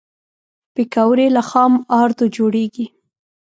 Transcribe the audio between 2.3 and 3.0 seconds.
جوړېږي